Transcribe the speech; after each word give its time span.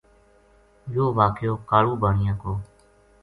یوہ 0.93 1.15
واقعو 1.17 1.53
کالو 1.69 1.93
بانیا 2.01 2.33
کو 2.41 2.51